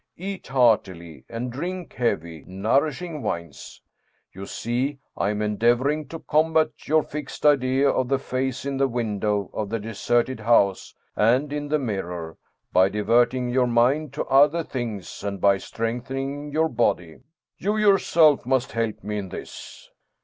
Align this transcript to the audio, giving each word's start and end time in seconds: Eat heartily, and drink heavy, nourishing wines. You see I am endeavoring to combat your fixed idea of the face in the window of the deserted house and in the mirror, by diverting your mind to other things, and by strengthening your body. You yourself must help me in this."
Eat 0.17 0.47
heartily, 0.47 1.25
and 1.29 1.51
drink 1.51 1.93
heavy, 1.93 2.43
nourishing 2.47 3.21
wines. 3.21 3.83
You 4.33 4.47
see 4.47 4.97
I 5.15 5.29
am 5.29 5.43
endeavoring 5.43 6.07
to 6.07 6.17
combat 6.17 6.87
your 6.87 7.03
fixed 7.03 7.45
idea 7.45 7.87
of 7.87 8.07
the 8.07 8.17
face 8.17 8.65
in 8.65 8.77
the 8.77 8.87
window 8.87 9.51
of 9.53 9.69
the 9.69 9.77
deserted 9.77 10.39
house 10.39 10.95
and 11.15 11.53
in 11.53 11.67
the 11.67 11.77
mirror, 11.77 12.37
by 12.73 12.89
diverting 12.89 13.49
your 13.49 13.67
mind 13.67 14.11
to 14.13 14.25
other 14.25 14.63
things, 14.63 15.23
and 15.23 15.39
by 15.39 15.59
strengthening 15.59 16.51
your 16.51 16.67
body. 16.67 17.19
You 17.59 17.77
yourself 17.77 18.43
must 18.43 18.71
help 18.71 19.03
me 19.03 19.19
in 19.19 19.29
this." 19.29 19.87